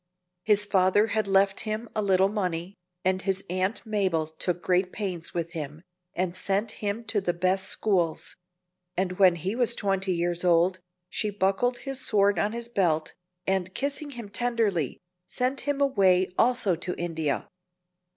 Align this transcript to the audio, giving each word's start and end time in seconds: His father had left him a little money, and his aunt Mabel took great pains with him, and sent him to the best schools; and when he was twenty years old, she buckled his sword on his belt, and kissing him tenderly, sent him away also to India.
His 0.45 0.65
father 0.65 1.05
had 1.13 1.27
left 1.27 1.59
him 1.59 1.87
a 1.95 2.01
little 2.01 2.27
money, 2.27 2.73
and 3.05 3.21
his 3.21 3.43
aunt 3.51 3.85
Mabel 3.85 4.25
took 4.39 4.63
great 4.63 4.91
pains 4.91 5.35
with 5.35 5.51
him, 5.51 5.83
and 6.15 6.35
sent 6.35 6.71
him 6.81 7.03
to 7.03 7.21
the 7.21 7.35
best 7.35 7.67
schools; 7.67 8.35
and 8.97 9.19
when 9.19 9.35
he 9.35 9.55
was 9.55 9.75
twenty 9.75 10.13
years 10.15 10.43
old, 10.43 10.79
she 11.07 11.29
buckled 11.29 11.77
his 11.85 12.03
sword 12.03 12.39
on 12.39 12.51
his 12.51 12.67
belt, 12.67 13.13
and 13.45 13.75
kissing 13.75 14.09
him 14.17 14.29
tenderly, 14.29 14.97
sent 15.27 15.61
him 15.69 15.79
away 15.79 16.33
also 16.35 16.75
to 16.75 16.95
India. 16.95 17.47